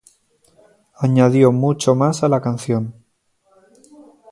Añadió 0.97 1.51
mucho 1.51 1.93
más 1.93 2.23
a 2.23 2.27
la 2.27 2.41
canción". 2.41 3.05